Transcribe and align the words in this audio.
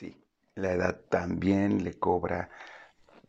Sí, 0.00 0.16
la 0.54 0.72
edad 0.72 0.98
también 1.10 1.84
le 1.84 1.98
cobra 1.98 2.48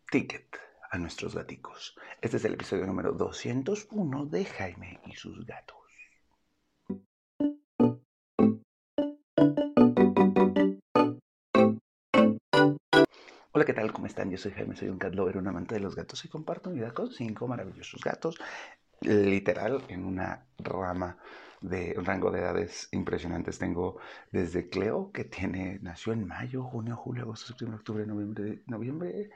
ticket 0.09 0.57
a 0.89 0.97
nuestros 0.97 1.35
gaticos. 1.35 1.97
Este 2.21 2.37
es 2.37 2.45
el 2.45 2.53
episodio 2.53 2.85
número 2.85 3.11
201 3.11 4.25
de 4.27 4.45
Jaime 4.45 5.01
y 5.05 5.11
sus 5.11 5.45
gatos. 5.45 5.75
Hola, 13.51 13.65
¿qué 13.65 13.73
tal? 13.73 13.91
¿Cómo 13.91 14.07
están? 14.07 14.31
Yo 14.31 14.37
soy 14.37 14.53
Jaime, 14.53 14.77
soy 14.77 14.87
un 14.87 14.97
cat 14.97 15.13
lover, 15.13 15.35
un 15.35 15.49
amante 15.49 15.75
de 15.75 15.81
los 15.81 15.93
gatos 15.93 16.23
y 16.23 16.29
comparto 16.29 16.69
mi 16.69 16.77
vida 16.77 16.93
con 16.93 17.11
cinco 17.11 17.49
maravillosos 17.49 18.01
gatos, 18.01 18.39
literal 19.01 19.83
en 19.89 20.05
una 20.05 20.45
rama 20.59 21.17
de 21.61 21.93
rango 21.97 22.31
de 22.31 22.39
edades 22.39 22.89
impresionantes. 22.91 23.59
Tengo 23.59 23.97
desde 24.31 24.69
Cleo, 24.69 25.11
que 25.11 25.25
tiene, 25.25 25.79
nació 25.81 26.13
en 26.13 26.27
mayo, 26.27 26.63
junio, 26.63 26.95
julio, 26.95 27.23
agosto, 27.23 27.47
septiembre, 27.47 27.77
octubre, 27.77 28.05
noviembre, 28.05 28.63
noviembre, 28.67 29.29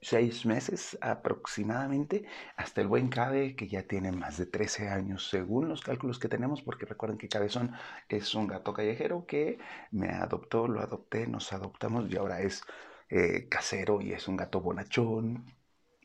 seis 0.00 0.46
meses 0.46 0.98
aproximadamente, 1.00 2.24
hasta 2.56 2.80
el 2.80 2.88
buen 2.88 3.08
Cabe, 3.08 3.54
que 3.54 3.68
ya 3.68 3.82
tiene 3.82 4.12
más 4.12 4.38
de 4.38 4.46
13 4.46 4.88
años, 4.88 5.28
según 5.28 5.68
los 5.68 5.82
cálculos 5.82 6.18
que 6.18 6.28
tenemos, 6.28 6.62
porque 6.62 6.86
recuerden 6.86 7.18
que 7.18 7.28
Cabezón 7.28 7.72
es 8.08 8.34
un 8.34 8.46
gato 8.46 8.72
callejero 8.72 9.26
que 9.26 9.58
me 9.90 10.08
adoptó, 10.10 10.68
lo 10.68 10.80
adopté, 10.80 11.26
nos 11.26 11.52
adoptamos 11.52 12.10
y 12.10 12.16
ahora 12.16 12.40
es 12.40 12.62
eh, 13.10 13.48
casero 13.48 14.00
y 14.00 14.12
es 14.12 14.26
un 14.28 14.36
gato 14.36 14.60
bonachón, 14.60 15.44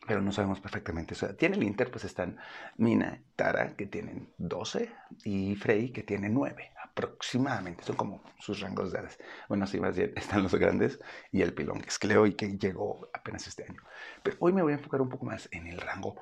pero 0.07 0.21
no 0.21 0.31
sabemos 0.31 0.59
perfectamente. 0.59 1.13
O 1.13 1.17
sea, 1.17 1.35
tiene 1.35 1.55
el 1.57 1.63
Inter, 1.63 1.91
pues 1.91 2.05
están 2.05 2.37
Mina, 2.77 3.21
Tara, 3.35 3.75
que 3.75 3.85
tienen 3.85 4.33
12, 4.37 4.91
y 5.23 5.55
Frey, 5.55 5.91
que 5.91 6.03
tiene 6.03 6.29
9, 6.29 6.71
aproximadamente. 6.83 7.83
Son 7.83 7.95
como 7.95 8.23
sus 8.39 8.59
rangos 8.59 8.91
de 8.91 8.99
edades. 8.99 9.19
Bueno, 9.47 9.67
sí, 9.67 9.79
más 9.79 9.95
bien 9.95 10.13
están 10.15 10.43
los 10.43 10.55
grandes 10.55 10.99
y 11.31 11.41
el 11.41 11.53
pilón, 11.53 11.81
que 11.81 11.89
es 11.89 11.99
Cleo 11.99 12.25
y 12.25 12.33
que 12.33 12.57
llegó 12.57 13.09
apenas 13.13 13.47
este 13.47 13.63
año. 13.63 13.81
Pero 14.23 14.37
hoy 14.39 14.53
me 14.53 14.61
voy 14.61 14.73
a 14.73 14.75
enfocar 14.75 15.01
un 15.01 15.09
poco 15.09 15.25
más 15.25 15.49
en 15.51 15.67
el 15.67 15.79
rango 15.79 16.15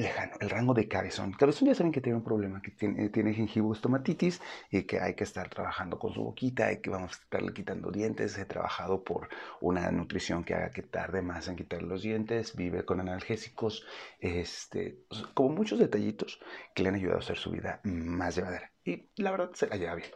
lejano, 0.00 0.32
el 0.40 0.50
rango 0.50 0.74
de 0.74 0.88
cabezón. 0.88 1.32
Cabezón 1.32 1.68
ya 1.68 1.74
saben 1.74 1.92
que 1.92 2.00
tiene 2.00 2.16
un 2.18 2.24
problema, 2.24 2.60
que 2.62 2.70
tiene, 2.70 3.08
tiene 3.10 3.34
gingivostomatitis 3.34 4.40
y 4.70 4.82
que 4.84 5.00
hay 5.00 5.14
que 5.14 5.24
estar 5.24 5.48
trabajando 5.48 5.98
con 5.98 6.12
su 6.12 6.22
boquita 6.22 6.72
y 6.72 6.80
que 6.80 6.90
vamos 6.90 7.12
a 7.12 7.22
estarle 7.22 7.52
quitando 7.52 7.90
dientes. 7.90 8.36
He 8.38 8.44
trabajado 8.44 9.04
por 9.04 9.28
una 9.60 9.90
nutrición 9.90 10.44
que 10.44 10.54
haga 10.54 10.70
que 10.70 10.82
tarde 10.82 11.22
más 11.22 11.48
en 11.48 11.56
quitar 11.56 11.82
los 11.82 12.02
dientes, 12.02 12.56
vive 12.56 12.84
con 12.84 13.00
analgésicos, 13.00 13.86
este, 14.18 15.04
como 15.34 15.50
muchos 15.50 15.78
detallitos 15.78 16.40
que 16.74 16.82
le 16.82 16.88
han 16.88 16.94
ayudado 16.96 17.18
a 17.18 17.20
hacer 17.20 17.36
su 17.36 17.50
vida 17.50 17.80
más 17.84 18.36
llevadera. 18.36 18.72
Y 18.84 19.08
la 19.16 19.30
verdad 19.30 19.50
se 19.54 19.66
la 19.66 19.76
lleva 19.76 19.94
bien. 19.94 20.10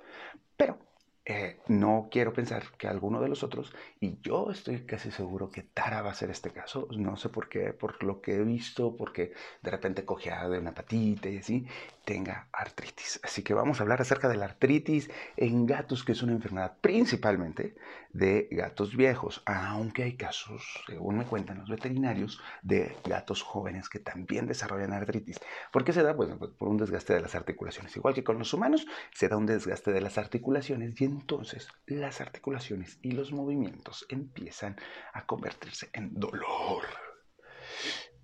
Pero 0.57 0.79
eh, 1.27 1.59
no 1.69 2.09
quiero 2.11 2.35
pensar 2.35 2.65
que 2.77 2.87
alguno 2.87 3.21
de 3.21 3.29
los 3.29 3.43
otros, 3.43 3.75
y 3.99 4.19
yo 4.23 4.51
estoy 4.51 4.81
casi 4.85 5.11
seguro 5.11 5.51
que 5.51 5.63
Tara 5.63 6.03
va 6.03 6.11
a 6.11 6.15
ser 6.15 6.31
este 6.31 6.51
caso, 6.51 6.87
no 6.91 7.17
sé 7.17 7.31
por 7.31 7.49
qué, 7.49 7.73
por 7.73 8.03
lo 8.05 8.21
que 8.21 8.37
he 8.37 8.45
visto, 8.45 8.95
porque 8.95 9.33
de 9.63 9.71
repente 9.71 10.05
cojeada 10.05 10.51
de 10.51 10.59
una 10.59 10.75
patita 10.75 11.31
y 11.31 11.39
así, 11.39 11.67
tenga 12.05 12.49
artritis. 12.53 13.21
Así 13.23 13.43
que 13.43 13.55
vamos 13.55 13.81
a 13.81 13.85
hablar 13.85 14.03
acerca 14.03 14.29
de 14.29 14.37
la 14.37 14.45
artritis 14.45 15.11
en 15.37 15.65
gatos, 15.67 16.05
que 16.05 16.13
es 16.13 16.23
una 16.23 16.33
enfermedad 16.33 16.77
principalmente 16.81 17.75
de 18.15 18.49
gatos 18.51 18.97
viejos, 18.97 19.43
aunque 19.45 20.05
hay 20.05 20.17
casos, 20.17 20.63
según 20.87 21.19
me 21.19 21.27
cuentan 21.27 21.59
los 21.59 21.69
veterinarios, 21.69 22.41
de 22.63 22.97
gatos 23.05 23.43
jóvenes 23.43 23.89
que 23.89 23.99
también 23.99 24.47
desarrollan 24.47 24.93
artritis. 24.93 25.41
¿Por 25.73 25.85
qué 25.85 25.93
se 25.93 26.03
da? 26.03 26.17
Pues, 26.17 26.31
pues 26.39 26.53
por 26.53 26.69
un 26.69 26.77
desgaste 26.77 27.13
de 27.13 27.21
las 27.21 27.35
articulaciones. 27.35 27.95
Igual 27.97 28.15
que 28.15 28.25
con 28.25 28.39
los 28.39 28.55
humanos, 28.55 28.87
se 29.13 29.29
da 29.29 29.37
un 29.37 29.47
desgaste 29.47 29.93
de 29.93 30.01
las 30.01 30.17
articulaciones 30.17 30.99
y 31.01 31.05
entonces 31.05 31.69
las 31.87 32.21
articulaciones 32.21 32.99
y 33.03 33.11
los 33.11 33.33
movimientos 33.33 34.07
empiezan 34.09 34.77
a 35.13 35.27
convertirse 35.27 35.91
en 35.93 36.15
dolor. 36.15 36.85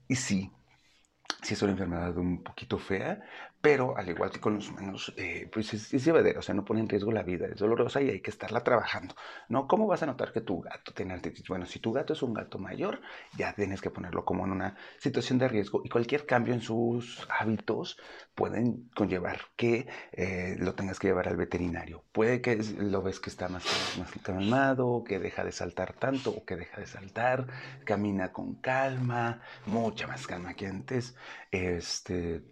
Y 0.06 0.14
sí, 0.14 0.52
sí 1.50 1.54
es 1.54 1.62
una 1.62 1.72
enfermedad 1.72 2.16
un 2.16 2.44
poquito 2.44 2.78
fea, 2.78 3.20
pero 3.60 3.96
al 3.96 4.08
igual 4.08 4.30
que 4.30 4.38
con 4.38 4.54
los 4.54 4.68
humanos, 4.68 5.12
eh, 5.16 5.48
pues 5.52 5.74
es, 5.74 5.90
llevadera, 6.04 6.38
o 6.38 6.42
sea, 6.42 6.54
no 6.54 6.64
pone 6.64 6.80
en 6.80 6.88
riesgo 6.88 7.10
la 7.10 7.24
vida, 7.24 7.46
es 7.46 7.58
dolorosa 7.58 8.00
y 8.00 8.08
hay 8.08 8.20
que 8.20 8.30
estarla 8.30 8.62
trabajando, 8.62 9.16
¿no? 9.48 9.66
¿Cómo 9.66 9.88
vas 9.88 10.02
a 10.04 10.06
notar 10.06 10.32
que 10.32 10.40
tu 10.40 10.60
gato 10.60 10.92
tiene 10.92 11.12
artritis? 11.12 11.48
Bueno, 11.48 11.66
si 11.66 11.80
tu 11.80 11.92
gato 11.92 12.12
es 12.12 12.22
un 12.22 12.34
gato 12.34 12.60
mayor, 12.60 13.00
ya 13.36 13.52
tienes 13.52 13.80
que 13.80 13.90
ponerlo 13.90 14.24
como 14.24 14.44
en 14.44 14.52
una 14.52 14.76
situación 14.98 15.40
de 15.40 15.48
riesgo 15.48 15.82
y 15.84 15.88
cualquier 15.88 16.24
cambio 16.24 16.54
en 16.54 16.60
sus 16.60 17.26
hábitos 17.28 17.98
pueden 18.36 18.88
conllevar 18.94 19.40
que 19.56 19.88
eh, 20.12 20.54
lo 20.58 20.74
tengas 20.74 21.00
que 21.00 21.08
llevar 21.08 21.26
al 21.26 21.36
veterinario. 21.36 22.04
Puede 22.12 22.40
que 22.40 22.56
lo 22.78 23.02
ves 23.02 23.18
que 23.18 23.28
está 23.28 23.48
más, 23.48 23.64
más 23.98 24.10
calmado, 24.22 25.02
que 25.04 25.18
deja 25.18 25.42
de 25.42 25.52
saltar 25.52 25.94
tanto 25.94 26.30
o 26.30 26.44
que 26.44 26.54
deja 26.54 26.80
de 26.80 26.86
saltar, 26.86 27.48
camina 27.84 28.32
con 28.32 28.54
calma, 28.54 29.42
mucha 29.66 30.06
más 30.06 30.28
calma 30.28 30.54
que 30.54 30.68
antes, 30.68 31.16
este 31.50 32.42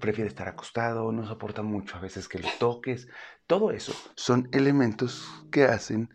prefiere 0.00 0.28
estar 0.28 0.48
acostado, 0.48 1.10
no 1.12 1.26
soporta 1.26 1.62
mucho 1.62 1.96
a 1.96 2.00
veces 2.00 2.28
que 2.28 2.38
lo 2.38 2.48
toques. 2.58 3.08
Todo 3.46 3.70
eso 3.70 3.92
son 4.14 4.48
elementos 4.52 5.26
que 5.50 5.64
hacen 5.64 6.10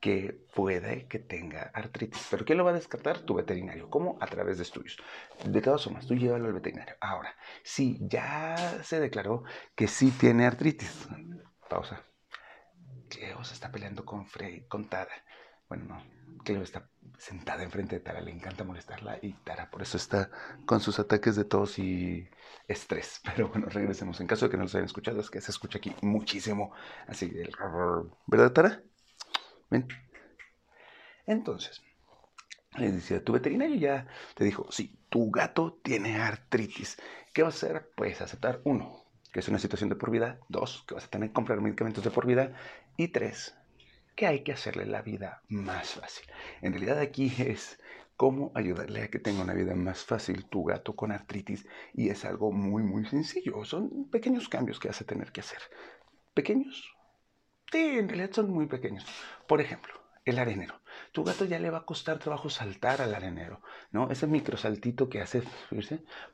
que 0.00 0.38
puede 0.54 1.08
que 1.08 1.18
tenga 1.18 1.70
artritis. 1.72 2.26
¿Pero 2.30 2.44
quién 2.44 2.58
lo 2.58 2.64
va 2.64 2.72
a 2.72 2.74
descartar? 2.74 3.20
Tu 3.20 3.34
veterinario. 3.34 3.88
¿Cómo? 3.88 4.18
A 4.20 4.26
través 4.26 4.58
de 4.58 4.64
estudios. 4.64 4.98
De 5.46 5.62
todas 5.62 5.82
formas, 5.82 6.06
tú 6.06 6.14
llévalo 6.14 6.44
al 6.44 6.52
veterinario. 6.52 6.94
Ahora, 7.00 7.34
si 7.62 7.98
ya 8.02 8.82
se 8.82 9.00
declaró 9.00 9.44
que 9.74 9.88
sí 9.88 10.10
tiene 10.10 10.44
artritis, 10.44 11.08
pausa. 11.70 12.04
Cleo 13.08 13.42
se 13.44 13.54
está 13.54 13.72
peleando 13.72 14.04
con 14.04 14.26
Frey, 14.26 14.66
con 14.68 14.90
Tada. 14.90 15.08
Bueno, 15.68 15.84
no, 15.86 16.02
Cleo 16.44 16.62
está 16.62 16.88
sentada 17.18 17.62
enfrente 17.62 17.96
de 17.96 18.00
Tara, 18.00 18.20
le 18.20 18.30
encanta 18.30 18.64
molestarla 18.64 19.18
y 19.22 19.32
Tara 19.32 19.70
por 19.70 19.82
eso 19.82 19.96
está 19.96 20.30
con 20.66 20.80
sus 20.80 20.98
ataques 20.98 21.36
de 21.36 21.44
tos 21.44 21.78
y 21.78 22.28
estrés. 22.68 23.20
Pero 23.24 23.48
bueno, 23.48 23.66
regresemos. 23.68 24.20
En 24.20 24.26
caso 24.26 24.46
de 24.46 24.50
que 24.50 24.56
no 24.56 24.64
los 24.64 24.74
hayan 24.74 24.86
escuchado, 24.86 25.20
es 25.20 25.30
que 25.30 25.40
se 25.40 25.50
escucha 25.50 25.78
aquí 25.78 25.94
muchísimo. 26.02 26.72
Así, 27.06 27.32
¿verdad, 28.26 28.52
Tara? 28.52 28.82
Ven. 29.70 29.88
Entonces, 31.26 31.82
le 32.76 32.92
decía, 32.92 33.24
tu 33.24 33.32
veterinario 33.32 33.76
ya 33.76 34.06
te 34.34 34.44
dijo, 34.44 34.66
sí, 34.70 34.98
tu 35.08 35.30
gato 35.30 35.78
tiene 35.82 36.16
artritis. 36.16 36.98
¿Qué 37.32 37.42
vas 37.42 37.54
a 37.54 37.66
hacer? 37.66 37.90
Pues 37.96 38.20
aceptar, 38.20 38.60
uno, 38.64 39.04
que 39.32 39.40
es 39.40 39.48
una 39.48 39.58
situación 39.58 39.88
de 39.88 39.96
por 39.96 40.10
vida. 40.10 40.38
Dos, 40.48 40.84
que 40.86 40.94
vas 40.94 41.04
a 41.04 41.08
tener 41.08 41.30
que 41.30 41.34
comprar 41.34 41.60
medicamentos 41.60 42.04
de 42.04 42.10
por 42.10 42.26
vida. 42.26 42.54
Y 42.96 43.08
tres, 43.08 43.54
que 44.14 44.26
hay 44.26 44.42
que 44.42 44.52
hacerle 44.52 44.86
la 44.86 45.02
vida 45.02 45.42
más 45.48 45.94
fácil. 45.94 46.26
En 46.62 46.72
realidad 46.72 46.98
aquí 46.98 47.32
es 47.38 47.78
cómo 48.16 48.52
ayudarle 48.54 49.02
a 49.02 49.08
que 49.08 49.18
tenga 49.18 49.42
una 49.42 49.54
vida 49.54 49.74
más 49.74 50.04
fácil 50.04 50.46
tu 50.46 50.64
gato 50.64 50.94
con 50.94 51.12
artritis 51.12 51.66
y 51.92 52.10
es 52.10 52.24
algo 52.24 52.52
muy 52.52 52.82
muy 52.82 53.04
sencillo. 53.06 53.64
Son 53.64 54.08
pequeños 54.10 54.48
cambios 54.48 54.78
que 54.78 54.88
a 54.88 54.92
tener 54.92 55.32
que 55.32 55.40
hacer. 55.40 55.60
¿Pequeños? 56.32 56.94
Sí, 57.70 57.98
en 57.98 58.08
realidad 58.08 58.30
son 58.32 58.50
muy 58.50 58.66
pequeños. 58.66 59.04
Por 59.48 59.60
ejemplo, 59.60 59.94
el 60.24 60.38
arenero. 60.38 60.80
Tu 61.12 61.24
gato 61.24 61.44
ya 61.44 61.58
le 61.58 61.70
va 61.70 61.78
a 61.78 61.84
costar 61.84 62.18
trabajo 62.18 62.48
saltar 62.48 63.02
al 63.02 63.14
arenero, 63.14 63.60
¿no? 63.90 64.10
Ese 64.10 64.26
microsaltito 64.26 65.08
que 65.08 65.20
hace 65.20 65.42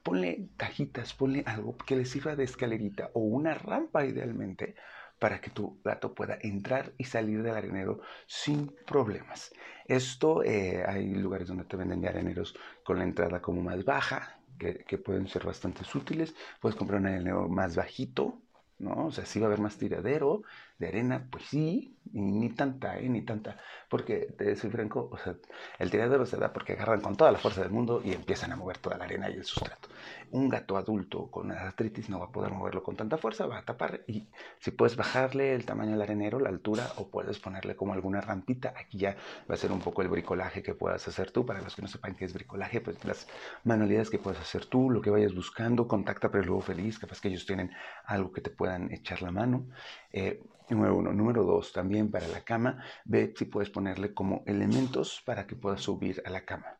ponle 0.02 0.50
cajitas, 0.56 1.14
ponle 1.14 1.42
algo 1.46 1.76
que 1.76 1.96
le 1.96 2.04
sirva 2.04 2.36
de 2.36 2.44
escalerita 2.44 3.10
o 3.14 3.20
una 3.20 3.54
rampa 3.54 4.04
idealmente 4.04 4.76
para 5.20 5.40
que 5.40 5.50
tu 5.50 5.80
gato 5.84 6.14
pueda 6.14 6.38
entrar 6.40 6.92
y 6.98 7.04
salir 7.04 7.42
del 7.42 7.54
arenero 7.54 8.00
sin 8.26 8.74
problemas. 8.86 9.52
Esto 9.84 10.42
eh, 10.42 10.82
hay 10.86 11.14
lugares 11.14 11.46
donde 11.46 11.64
te 11.64 11.76
venden 11.76 12.04
areneros 12.06 12.56
con 12.82 12.98
la 12.98 13.04
entrada 13.04 13.40
como 13.40 13.62
más 13.62 13.84
baja, 13.84 14.40
que, 14.58 14.78
que, 14.78 14.98
pueden 14.98 15.28
ser 15.28 15.44
bastante 15.44 15.82
útiles. 15.94 16.34
Puedes 16.60 16.76
comprar 16.76 17.00
un 17.00 17.06
arenero 17.06 17.48
más 17.48 17.76
bajito, 17.76 18.40
¿no? 18.78 19.06
O 19.06 19.12
sea, 19.12 19.26
sí 19.26 19.38
va 19.38 19.46
a 19.46 19.48
haber 19.48 19.60
más 19.60 19.76
tiradero 19.76 20.42
de 20.78 20.88
arena, 20.88 21.28
pues 21.30 21.44
sí, 21.44 21.98
ni 22.12 22.50
tanta, 22.50 22.98
¿eh? 22.98 23.08
Ni 23.08 23.22
tanta. 23.22 23.56
Porque, 23.88 24.34
te 24.36 24.56
soy 24.56 24.70
franco, 24.70 25.08
o 25.12 25.18
sea, 25.18 25.34
el 25.78 25.90
tiradero 25.90 26.26
se 26.26 26.36
da 26.36 26.52
porque 26.52 26.74
agarran 26.74 27.00
con 27.00 27.16
toda 27.16 27.32
la 27.32 27.38
fuerza 27.38 27.62
del 27.62 27.70
mundo 27.70 28.00
y 28.04 28.12
empiezan 28.12 28.52
a 28.52 28.56
mover 28.56 28.78
toda 28.78 28.96
la 28.98 29.04
arena 29.04 29.30
y 29.30 29.34
el 29.34 29.44
sustrato. 29.44 29.88
Un 30.30 30.48
gato 30.48 30.76
adulto 30.76 31.30
con 31.30 31.50
artritis 31.50 32.08
no 32.08 32.20
va 32.20 32.26
a 32.26 32.32
poder 32.32 32.52
moverlo 32.52 32.82
con 32.82 32.96
tanta 32.96 33.18
fuerza, 33.18 33.46
va 33.46 33.58
a 33.58 33.64
tapar 33.64 34.02
y 34.06 34.28
si 34.58 34.70
puedes 34.70 34.96
bajarle 34.96 35.54
el 35.54 35.64
tamaño 35.64 35.92
del 35.92 36.02
arenero, 36.02 36.38
la 36.38 36.48
altura, 36.48 36.86
o 36.96 37.08
puedes 37.08 37.38
ponerle 37.38 37.76
como 37.76 37.92
alguna 37.92 38.20
rampita, 38.20 38.74
aquí 38.76 38.98
ya 38.98 39.16
va 39.50 39.54
a 39.54 39.58
ser 39.58 39.72
un 39.72 39.80
poco 39.80 40.02
el 40.02 40.08
bricolaje 40.08 40.62
que 40.62 40.74
puedas 40.74 41.06
hacer 41.08 41.30
tú. 41.30 41.44
Para 41.44 41.60
los 41.62 41.74
que 41.74 41.82
no 41.82 41.88
sepan 41.88 42.14
qué 42.14 42.24
es 42.24 42.32
bricolaje, 42.32 42.80
pues 42.80 43.04
las 43.04 43.26
manualidades 43.64 44.10
que 44.10 44.18
puedes 44.18 44.40
hacer 44.40 44.66
tú, 44.66 44.90
lo 44.90 45.00
que 45.00 45.10
vayas 45.10 45.34
buscando, 45.34 45.88
contacta 45.88 46.30
pero 46.30 46.44
luego 46.44 46.60
feliz, 46.60 46.98
capaz 46.98 47.20
que 47.20 47.28
ellos 47.28 47.46
tienen 47.46 47.72
algo 48.04 48.32
que 48.32 48.40
te 48.40 48.50
puedan 48.50 48.92
echar 48.92 49.22
la 49.22 49.32
mano. 49.32 49.66
Eh, 50.12 50.42
Número 50.70 50.96
uno. 50.96 51.12
Número 51.12 51.42
dos, 51.42 51.72
también 51.72 52.10
para 52.10 52.28
la 52.28 52.44
cama, 52.44 52.82
ve 53.04 53.34
si 53.36 53.44
puedes 53.46 53.70
ponerle 53.70 54.14
como 54.14 54.44
elementos 54.46 55.20
para 55.26 55.44
que 55.46 55.56
pueda 55.56 55.76
subir 55.76 56.22
a 56.24 56.30
la 56.30 56.44
cama. 56.44 56.79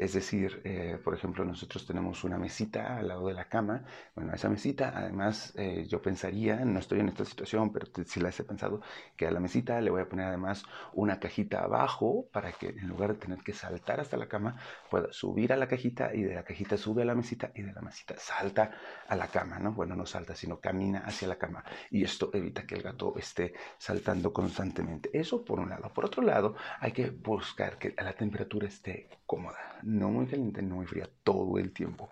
Es 0.00 0.14
decir, 0.14 0.62
eh, 0.64 0.98
por 1.04 1.12
ejemplo, 1.12 1.44
nosotros 1.44 1.86
tenemos 1.86 2.24
una 2.24 2.38
mesita 2.38 2.96
al 2.96 3.08
lado 3.08 3.26
de 3.26 3.34
la 3.34 3.50
cama. 3.50 3.84
Bueno, 4.14 4.32
esa 4.32 4.48
mesita, 4.48 4.94
además, 4.96 5.52
eh, 5.56 5.84
yo 5.86 6.00
pensaría, 6.00 6.64
no 6.64 6.78
estoy 6.78 7.00
en 7.00 7.10
esta 7.10 7.26
situación, 7.26 7.70
pero 7.70 7.86
si 8.06 8.18
la 8.18 8.30
he 8.30 8.42
pensado, 8.42 8.80
que 9.14 9.26
a 9.26 9.30
la 9.30 9.40
mesita 9.40 9.78
le 9.82 9.90
voy 9.90 10.00
a 10.00 10.08
poner 10.08 10.28
además 10.28 10.64
una 10.94 11.20
cajita 11.20 11.64
abajo 11.64 12.26
para 12.32 12.50
que 12.52 12.70
en 12.70 12.88
lugar 12.88 13.12
de 13.12 13.18
tener 13.18 13.40
que 13.40 13.52
saltar 13.52 14.00
hasta 14.00 14.16
la 14.16 14.26
cama, 14.26 14.56
pueda 14.90 15.12
subir 15.12 15.52
a 15.52 15.56
la 15.56 15.68
cajita 15.68 16.14
y 16.14 16.22
de 16.22 16.34
la 16.34 16.44
cajita 16.44 16.78
sube 16.78 17.02
a 17.02 17.04
la 17.04 17.14
mesita 17.14 17.52
y 17.54 17.60
de 17.60 17.74
la 17.74 17.82
mesita 17.82 18.14
salta 18.16 18.70
a 19.06 19.14
la 19.14 19.26
cama, 19.28 19.58
¿no? 19.58 19.74
Bueno, 19.74 19.96
no 19.96 20.06
salta, 20.06 20.34
sino 20.34 20.60
camina 20.60 21.00
hacia 21.00 21.28
la 21.28 21.36
cama. 21.36 21.62
Y 21.90 22.04
esto 22.04 22.30
evita 22.32 22.66
que 22.66 22.76
el 22.76 22.82
gato 22.82 23.12
esté 23.18 23.52
saltando 23.76 24.32
constantemente. 24.32 25.10
Eso 25.12 25.44
por 25.44 25.60
un 25.60 25.68
lado. 25.68 25.92
Por 25.92 26.06
otro 26.06 26.22
lado, 26.22 26.54
hay 26.78 26.92
que 26.92 27.10
buscar 27.10 27.76
que 27.76 27.94
la 27.98 28.14
temperatura 28.14 28.66
esté 28.66 29.10
cómoda, 29.26 29.78
no 29.90 30.10
muy 30.10 30.26
caliente, 30.26 30.62
no 30.62 30.76
muy 30.76 30.86
fría, 30.86 31.08
todo 31.24 31.58
el 31.58 31.72
tiempo 31.72 32.10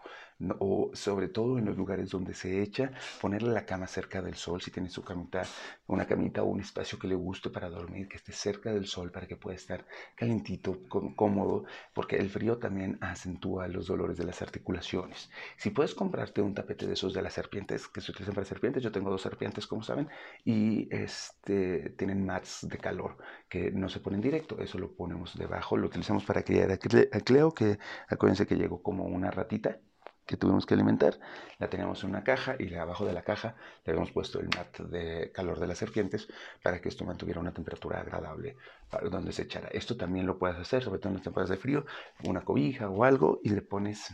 o 0.60 0.90
sobre 0.94 1.28
todo 1.28 1.58
en 1.58 1.64
los 1.64 1.76
lugares 1.76 2.10
donde 2.10 2.34
se 2.34 2.62
echa, 2.62 2.92
ponerle 3.20 3.52
la 3.52 3.66
cama 3.66 3.86
cerca 3.86 4.22
del 4.22 4.34
sol, 4.34 4.60
si 4.60 4.70
tiene 4.70 4.88
su 4.88 5.02
camita, 5.02 5.42
una 5.86 6.06
camita 6.06 6.42
o 6.42 6.46
un 6.46 6.60
espacio 6.60 6.98
que 6.98 7.08
le 7.08 7.14
guste 7.14 7.50
para 7.50 7.68
dormir, 7.68 8.08
que 8.08 8.16
esté 8.16 8.32
cerca 8.32 8.72
del 8.72 8.86
sol 8.86 9.10
para 9.10 9.26
que 9.26 9.36
pueda 9.36 9.56
estar 9.56 9.84
calentito, 10.14 10.80
cómodo, 10.88 11.64
porque 11.92 12.16
el 12.16 12.30
frío 12.30 12.58
también 12.58 12.98
acentúa 13.00 13.68
los 13.68 13.86
dolores 13.86 14.16
de 14.16 14.24
las 14.24 14.40
articulaciones. 14.42 15.30
Si 15.56 15.70
puedes 15.70 15.94
comprarte 15.94 16.40
un 16.40 16.54
tapete 16.54 16.86
de 16.86 16.92
esos 16.94 17.12
de 17.14 17.22
las 17.22 17.32
serpientes, 17.32 17.88
que 17.88 18.00
se 18.00 18.12
utilizan 18.12 18.34
para 18.34 18.46
serpientes, 18.46 18.82
yo 18.82 18.92
tengo 18.92 19.10
dos 19.10 19.22
serpientes, 19.22 19.66
como 19.66 19.82
saben, 19.82 20.08
y 20.44 20.88
este, 20.94 21.90
tienen 21.90 22.24
mats 22.24 22.66
de 22.68 22.78
calor 22.78 23.16
que 23.48 23.70
no 23.72 23.88
se 23.88 24.00
ponen 24.00 24.20
directo, 24.20 24.60
eso 24.60 24.78
lo 24.78 24.94
ponemos 24.94 25.36
debajo, 25.36 25.76
lo 25.76 25.86
utilizamos 25.88 26.24
para 26.24 26.42
criar 26.42 26.70
a 26.70 26.78
Cleo, 26.78 27.52
que 27.52 27.78
acuérdense 28.08 28.46
que 28.46 28.56
llegó 28.56 28.82
como 28.82 29.04
una 29.04 29.30
ratita 29.30 29.80
que 30.28 30.36
tuvimos 30.36 30.66
que 30.66 30.74
alimentar. 30.74 31.18
La 31.58 31.68
teníamos 31.70 32.04
en 32.04 32.10
una 32.10 32.22
caja 32.22 32.54
y 32.58 32.72
abajo 32.74 33.06
de 33.06 33.14
la 33.14 33.22
caja 33.22 33.56
le 33.84 33.92
habíamos 33.92 34.12
puesto 34.12 34.38
el 34.38 34.48
mat 34.54 34.78
de 34.80 35.32
calor 35.32 35.58
de 35.58 35.66
las 35.66 35.78
serpientes 35.78 36.28
para 36.62 36.80
que 36.80 36.90
esto 36.90 37.06
mantuviera 37.06 37.40
una 37.40 37.54
temperatura 37.54 38.00
agradable 38.00 38.56
para 38.90 39.08
donde 39.08 39.32
se 39.32 39.42
echara. 39.42 39.68
Esto 39.68 39.96
también 39.96 40.26
lo 40.26 40.38
puedes 40.38 40.58
hacer, 40.58 40.84
sobre 40.84 41.00
todo 41.00 41.08
en 41.08 41.14
las 41.14 41.24
temporadas 41.24 41.48
de 41.48 41.56
frío, 41.56 41.86
una 42.24 42.42
cobija 42.42 42.90
o 42.90 43.04
algo 43.04 43.40
y 43.42 43.48
le 43.48 43.62
pones 43.62 44.12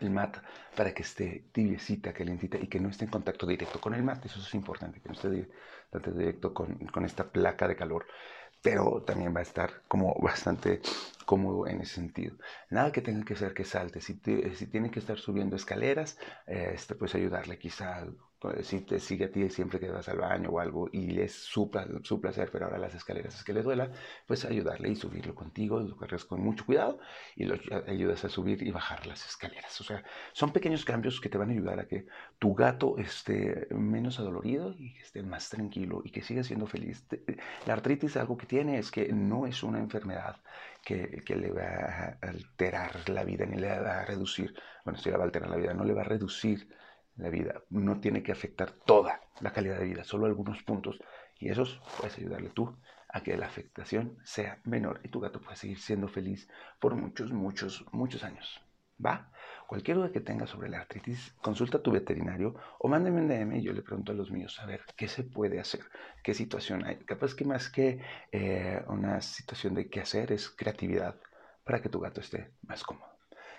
el 0.00 0.08
mat 0.08 0.38
para 0.74 0.94
que 0.94 1.02
esté 1.02 1.44
tibiecita, 1.52 2.14
calientita 2.14 2.56
y 2.56 2.66
que 2.66 2.80
no 2.80 2.88
esté 2.88 3.04
en 3.04 3.10
contacto 3.10 3.46
directo 3.46 3.78
con 3.82 3.92
el 3.92 4.02
mat. 4.02 4.24
Eso 4.24 4.40
es 4.40 4.54
importante, 4.54 5.02
que 5.02 5.10
no 5.10 5.14
esté 5.14 5.28
directo 6.10 6.54
con, 6.54 6.74
con 6.86 7.04
esta 7.04 7.30
placa 7.30 7.68
de 7.68 7.76
calor 7.76 8.06
pero 8.62 9.02
también 9.02 9.34
va 9.34 9.40
a 9.40 9.42
estar 9.42 9.82
como 9.88 10.14
bastante 10.22 10.80
cómodo 11.26 11.66
en 11.66 11.80
ese 11.80 11.94
sentido. 11.94 12.36
Nada 12.70 12.92
que 12.92 13.02
tenga 13.02 13.24
que 13.24 13.36
ser 13.36 13.54
que 13.54 13.64
salte. 13.64 14.00
Si, 14.00 14.20
si 14.54 14.66
tiene 14.66 14.90
que 14.90 15.00
estar 15.00 15.18
subiendo 15.18 15.56
escaleras, 15.56 16.18
este, 16.46 16.94
pues 16.94 17.14
ayudarle 17.14 17.58
quizá 17.58 18.06
si 18.62 18.80
te 18.80 18.98
sigue 18.98 19.26
a 19.26 19.30
ti 19.30 19.48
siempre 19.48 19.78
que 19.78 19.88
vas 19.88 20.08
al 20.08 20.18
baño 20.18 20.50
o 20.50 20.60
algo 20.60 20.88
y 20.92 21.20
es 21.20 21.32
su, 21.32 21.70
su 22.02 22.20
placer, 22.20 22.50
pero 22.50 22.66
ahora 22.66 22.78
las 22.78 22.94
escaleras 22.94 23.34
es 23.36 23.44
que 23.44 23.52
le 23.52 23.62
duela, 23.62 23.90
pues 24.26 24.44
ayudarle 24.44 24.90
y 24.90 24.96
subirlo 24.96 25.34
contigo, 25.34 25.80
lo 25.80 25.96
cargas 25.96 26.24
con 26.24 26.40
mucho 26.40 26.64
cuidado 26.66 26.98
y 27.36 27.44
lo 27.44 27.56
ayudas 27.86 28.24
a 28.24 28.28
subir 28.28 28.62
y 28.62 28.70
bajar 28.70 29.06
las 29.06 29.26
escaleras. 29.26 29.80
O 29.80 29.84
sea, 29.84 30.02
son 30.32 30.52
pequeños 30.52 30.84
cambios 30.84 31.20
que 31.20 31.28
te 31.28 31.38
van 31.38 31.50
a 31.50 31.52
ayudar 31.52 31.80
a 31.80 31.86
que 31.86 32.06
tu 32.38 32.54
gato 32.54 32.98
esté 32.98 33.68
menos 33.70 34.18
adolorido 34.18 34.74
y 34.78 34.96
esté 34.98 35.22
más 35.22 35.48
tranquilo 35.48 36.02
y 36.04 36.10
que 36.10 36.22
siga 36.22 36.42
siendo 36.42 36.66
feliz. 36.66 37.06
La 37.66 37.74
artritis 37.74 38.16
algo 38.16 38.36
que 38.36 38.46
tiene 38.46 38.78
es 38.78 38.90
que 38.90 39.12
no 39.12 39.46
es 39.46 39.62
una 39.62 39.78
enfermedad 39.78 40.36
que, 40.82 41.22
que 41.24 41.36
le 41.36 41.52
va 41.52 41.62
a 41.62 42.18
alterar 42.22 43.08
la 43.08 43.24
vida 43.24 43.46
ni 43.46 43.56
le 43.56 43.68
va 43.68 44.00
a 44.00 44.04
reducir, 44.04 44.54
bueno, 44.84 44.98
si 44.98 45.10
le 45.10 45.16
va 45.16 45.22
a 45.22 45.26
alterar 45.26 45.50
la 45.50 45.56
vida, 45.56 45.74
no 45.74 45.84
le 45.84 45.94
va 45.94 46.02
a 46.02 46.04
reducir 46.04 46.68
la 47.16 47.30
vida. 47.30 47.62
No 47.70 48.00
tiene 48.00 48.22
que 48.22 48.32
afectar 48.32 48.72
toda 48.72 49.20
la 49.40 49.52
calidad 49.52 49.78
de 49.78 49.84
vida, 49.86 50.04
solo 50.04 50.26
algunos 50.26 50.62
puntos. 50.62 50.98
Y 51.38 51.48
esos 51.50 51.80
puedes 51.98 52.16
ayudarle 52.18 52.50
tú 52.50 52.76
a 53.08 53.22
que 53.22 53.36
la 53.36 53.46
afectación 53.46 54.18
sea 54.24 54.60
menor 54.64 55.00
y 55.04 55.08
tu 55.08 55.20
gato 55.20 55.40
pueda 55.40 55.56
seguir 55.56 55.78
siendo 55.78 56.08
feliz 56.08 56.48
por 56.80 56.94
muchos, 56.94 57.32
muchos, 57.32 57.84
muchos 57.92 58.24
años. 58.24 58.60
¿Va? 59.04 59.30
Cualquier 59.66 59.96
duda 59.96 60.12
que 60.12 60.20
tengas 60.20 60.50
sobre 60.50 60.68
la 60.68 60.80
artritis, 60.80 61.34
consulta 61.42 61.78
a 61.78 61.82
tu 61.82 61.90
veterinario 61.90 62.54
o 62.78 62.88
mándeme 62.88 63.20
un 63.20 63.28
DM 63.28 63.56
y 63.56 63.62
yo 63.62 63.72
le 63.72 63.82
pregunto 63.82 64.12
a 64.12 64.14
los 64.14 64.30
míos 64.30 64.58
a 64.60 64.66
ver 64.66 64.82
qué 64.96 65.08
se 65.08 65.24
puede 65.24 65.58
hacer, 65.60 65.80
qué 66.22 66.34
situación 66.34 66.84
hay. 66.84 66.98
Capaz 66.98 67.34
que 67.34 67.44
más 67.44 67.68
que 67.68 68.00
eh, 68.30 68.82
una 68.88 69.20
situación 69.20 69.74
de 69.74 69.88
qué 69.88 70.00
hacer 70.00 70.30
es 70.30 70.50
creatividad 70.50 71.16
para 71.64 71.80
que 71.82 71.88
tu 71.88 72.00
gato 72.00 72.20
esté 72.20 72.52
más 72.62 72.84
cómodo. 72.84 73.12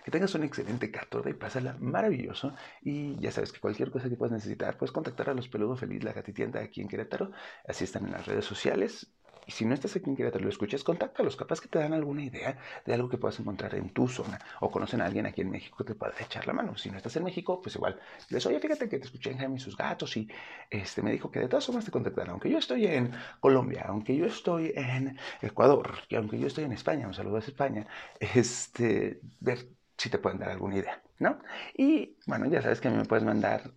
Que 0.04 0.12
tengas 0.12 0.36
un 0.36 0.44
excelente 0.44 0.92
14 0.92 1.30
y 1.30 1.34
pásala 1.34 1.78
maravilloso. 1.80 2.54
Y 2.82 3.18
ya 3.20 3.32
sabes 3.32 3.52
que 3.52 3.60
cualquier 3.60 3.90
cosa 3.92 4.10
que 4.10 4.16
puedas 4.16 4.34
necesitar, 4.34 4.78
puedes 4.78 4.92
contactar 4.92 5.30
a 5.30 5.34
los 5.34 5.48
Peludos 5.48 5.80
Feliz, 5.80 6.04
la 6.04 6.14
gatitienda 6.14 6.60
aquí 6.60 6.82
en 6.82 6.88
Querétaro. 6.88 7.32
Así 7.68 7.86
están 7.86 8.06
en 8.06 8.12
las 8.12 8.26
redes 8.26 8.46
sociales. 8.46 9.08
Y 9.46 9.52
si 9.52 9.66
no 9.66 9.74
estás 9.74 9.96
aquí 9.96 10.10
en 10.10 10.16
Querétaro 10.16 10.42
y 10.42 10.44
lo 10.46 10.50
escuchas, 10.50 10.84
contáctalos. 10.84 11.36
Capaz 11.36 11.60
que 11.62 11.68
te 11.68 11.80
dan 11.80 11.94
alguna 11.94 12.24
idea 12.24 12.58
de 12.86 12.94
algo 12.94 13.10
que 13.10 13.18
puedas 13.18 13.40
encontrar 13.40 13.76
en 13.76 13.90
tu 13.90 14.08
zona. 14.08 14.40
O 14.62 14.72
conocen 14.72 15.02
a 15.02 15.06
alguien 15.06 15.26
aquí 15.26 15.42
en 15.42 15.50
México 15.50 15.78
que 15.78 15.84
te 15.84 15.96
pueda 15.96 16.14
echar 16.20 16.48
la 16.48 16.54
mano. 16.54 16.78
Si 16.78 16.90
no 16.90 16.98
estás 16.98 17.16
en 17.16 17.24
México, 17.24 17.62
pues 17.62 17.76
igual. 17.76 18.00
Les 18.30 18.46
oye, 18.46 18.60
fíjate 18.60 18.90
que 18.90 19.00
te 19.00 19.06
escuché 19.06 19.32
en 19.32 19.38
Jaime 19.40 19.56
y 19.56 19.60
sus 19.60 19.76
gatos 19.78 20.16
y 20.18 20.28
este, 20.70 21.02
me 21.02 21.12
dijo 21.12 21.32
que 21.32 21.40
de 21.40 21.48
todas 21.48 21.66
formas 21.66 21.86
te 21.86 21.92
contactarán. 21.92 22.32
Aunque 22.32 22.50
yo 22.50 22.58
estoy 22.58 22.88
en 22.88 23.12
Colombia, 23.40 23.86
aunque 23.88 24.16
yo 24.16 24.26
estoy 24.26 24.74
en 24.76 25.18
Ecuador, 25.42 25.94
y 26.10 26.16
aunque 26.16 26.40
yo 26.40 26.48
estoy 26.48 26.66
en 26.66 26.74
España, 26.74 27.08
un 27.08 27.14
saludo 27.14 27.38
a 27.38 27.40
España, 27.40 27.88
este, 28.20 29.20
ver 29.40 29.68
si 30.04 30.10
te 30.10 30.18
pueden 30.18 30.38
dar 30.38 30.50
alguna 30.50 30.78
idea, 30.78 31.02
¿no? 31.20 31.40
Y 31.78 32.18
bueno, 32.28 32.46
ya 32.48 32.62
sabes 32.62 32.82
que 32.82 32.90
me 32.90 33.06
puedes 33.06 33.24
mandar 33.24 33.72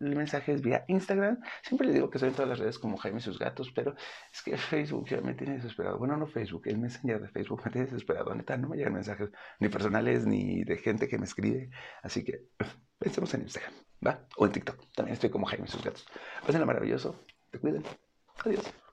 mensajes 0.00 0.62
vía 0.62 0.84
Instagram. 0.88 1.38
Siempre 1.62 1.86
le 1.86 1.94
digo 1.94 2.10
que 2.10 2.18
soy 2.18 2.30
en 2.30 2.34
todas 2.34 2.48
las 2.48 2.58
redes 2.58 2.80
como 2.80 2.96
Jaime 2.96 3.18
y 3.18 3.22
sus 3.22 3.38
gatos, 3.38 3.70
pero 3.72 3.94
es 4.32 4.42
que 4.42 4.56
Facebook 4.56 5.06
ya 5.08 5.20
me 5.20 5.34
tiene 5.34 5.54
desesperado. 5.54 5.96
Bueno, 5.98 6.16
no 6.16 6.26
Facebook, 6.26 6.62
el 6.66 6.78
Messenger 6.78 7.20
de 7.20 7.28
Facebook 7.28 7.62
me 7.64 7.70
tiene 7.70 7.86
desesperado. 7.86 8.34
Neta, 8.34 8.56
no 8.56 8.68
me 8.68 8.76
llegan 8.76 8.94
mensajes 8.94 9.30
ni 9.60 9.68
personales 9.68 10.26
ni 10.26 10.64
de 10.64 10.76
gente 10.76 11.06
que 11.06 11.18
me 11.18 11.26
escribe. 11.26 11.70
Así 12.02 12.24
que 12.24 12.48
pensemos 12.98 13.32
en 13.34 13.42
Instagram, 13.42 13.74
¿va? 14.04 14.26
O 14.38 14.46
en 14.46 14.50
TikTok. 14.50 14.92
También 14.92 15.14
estoy 15.14 15.30
como 15.30 15.46
Jaime 15.46 15.66
y 15.68 15.70
sus 15.70 15.84
gatos. 15.84 16.04
Pásenla 16.44 16.66
maravilloso. 16.66 17.14
Te 17.52 17.60
cuiden. 17.60 17.84
Adiós. 18.44 18.85